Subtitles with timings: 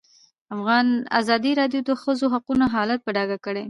[1.19, 3.59] ازادي راډیو د د ښځو حقونه حالت په ډاګه کړی.